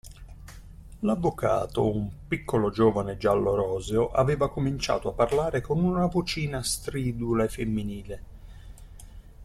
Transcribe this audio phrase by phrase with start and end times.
[1.01, 8.23] L'avvocato, un piccolo giovane giallo-roseo, aveva cominciato a parlare con vocina stridula e femminile.